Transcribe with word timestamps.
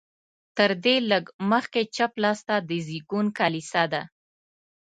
تر 0.57 0.71
دې 0.83 0.95
لږ 1.11 1.23
مخکې 1.51 1.81
چپ 1.95 2.13
لاس 2.23 2.39
ته 2.47 2.55
د 2.69 2.71
زېږون 2.87 3.25
کلیسا 3.39 3.83
ده. 3.93 4.01